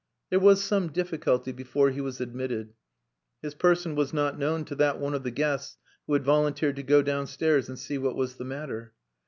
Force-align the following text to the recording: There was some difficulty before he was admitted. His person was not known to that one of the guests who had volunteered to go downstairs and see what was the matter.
There 0.31 0.39
was 0.39 0.63
some 0.63 0.91
difficulty 0.91 1.51
before 1.51 1.91
he 1.91 2.01
was 2.01 2.19
admitted. 2.19 2.73
His 3.43 3.53
person 3.53 3.93
was 3.93 4.11
not 4.11 4.35
known 4.35 4.65
to 4.65 4.75
that 4.77 4.97
one 4.99 5.13
of 5.13 5.21
the 5.21 5.29
guests 5.29 5.77
who 6.07 6.13
had 6.13 6.23
volunteered 6.25 6.77
to 6.77 6.81
go 6.81 7.03
downstairs 7.03 7.69
and 7.69 7.77
see 7.77 7.99
what 7.99 8.15
was 8.15 8.37
the 8.37 8.45
matter. 8.45 8.93